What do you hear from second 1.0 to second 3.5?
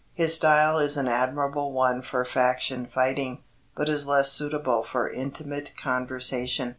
admirable one for faction fighting,